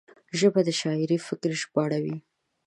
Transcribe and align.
ژبه 0.39 0.61
د 0.67 0.69
شاعر 0.79 1.11
فکر 1.27 1.51
ژباړوي 1.61 2.17